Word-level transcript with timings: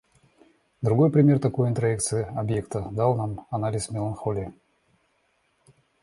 Другой 0.81 1.11
пример 1.11 1.37
такой 1.37 1.69
интроекции 1.69 2.23
объекта 2.25 2.87
дал 2.91 3.13
нам 3.13 3.45
анализ 3.51 3.91
меланхолии. 3.91 4.51